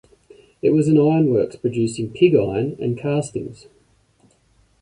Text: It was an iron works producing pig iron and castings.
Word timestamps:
It 0.63 0.71
was 0.71 0.87
an 0.87 0.97
iron 0.99 1.31
works 1.31 1.57
producing 1.57 2.09
pig 2.11 2.33
iron 2.35 2.75
and 2.79 2.97
castings. 2.97 3.67